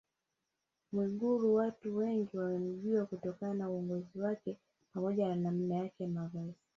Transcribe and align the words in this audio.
Mwigulu 0.93 1.55
watu 1.55 1.97
wengi 1.97 2.37
wamemjua 2.37 3.05
kutokana 3.05 3.53
na 3.53 3.69
uongozi 3.69 4.19
wake 4.19 4.57
pamoja 4.93 5.27
na 5.27 5.35
namna 5.35 5.75
yake 5.75 6.03
ya 6.03 6.09
Mavazi 6.09 6.53